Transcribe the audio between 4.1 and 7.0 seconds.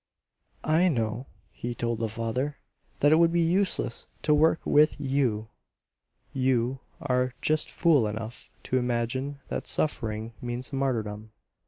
to work with YOU. You